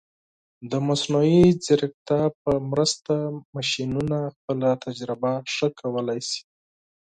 د 0.71 0.73
مصنوعي 0.87 1.43
ځیرکتیا 1.65 2.23
په 2.41 2.51
مرسته، 2.71 3.13
ماشینونه 3.55 4.17
خپله 4.35 4.69
تجربه 4.85 5.33
ښه 5.53 5.67
کولی 5.79 6.19
شي. 6.29 6.41